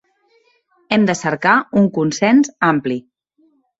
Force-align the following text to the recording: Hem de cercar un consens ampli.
Hem 0.95 1.03
de 1.11 1.15
cercar 1.19 1.53
un 1.81 1.85
consens 2.01 2.51
ampli. 2.71 2.99